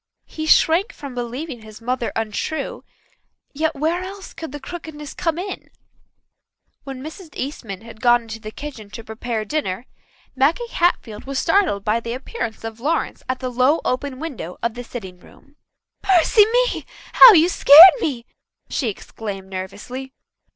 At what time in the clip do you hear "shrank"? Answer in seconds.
0.47-0.93